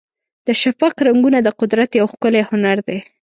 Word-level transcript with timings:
د 0.47 0.49
شفق 0.61 0.93
رنګونه 1.07 1.39
د 1.43 1.49
قدرت 1.59 1.89
یو 1.99 2.05
ښکلی 2.11 2.41
هنر 2.49 2.77
دی. 2.87 2.99